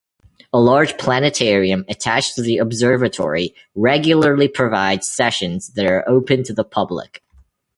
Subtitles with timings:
[0.51, 6.63] A large planetarium attached to the observatory regularly provides sessions that are open to the
[6.63, 7.21] public.